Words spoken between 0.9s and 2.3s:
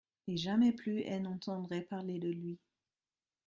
elle n'entendrait parler de